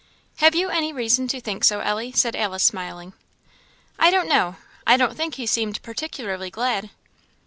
"Have 0.37 0.55
you 0.55 0.69
any 0.69 0.91
reason 0.91 1.27
to 1.27 1.39
think 1.39 1.63
so, 1.63 1.81
Ellie?" 1.81 2.11
said 2.11 2.35
Alice, 2.35 2.63
smiling. 2.63 3.13
"I 3.99 4.09
don't 4.09 4.27
know 4.27 4.55
I 4.87 4.97
don't 4.97 5.15
think 5.15 5.35
he 5.35 5.45
seemed 5.45 5.79
particularly 5.83 6.49
glad." 6.49 6.89